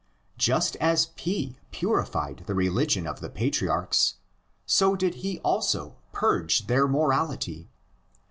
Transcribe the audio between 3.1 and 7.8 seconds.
the patriarchs, so did he also purge their morality.